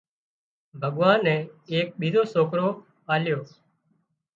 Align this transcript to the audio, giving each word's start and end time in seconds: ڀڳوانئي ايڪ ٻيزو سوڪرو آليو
ڀڳوانئي 0.81 1.37
ايڪ 1.71 1.87
ٻيزو 1.99 2.21
سوڪرو 2.33 2.69
آليو 3.13 3.39